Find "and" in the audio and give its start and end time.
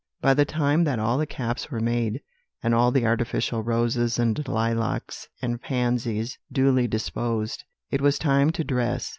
2.63-2.73, 4.17-4.35, 5.43-5.61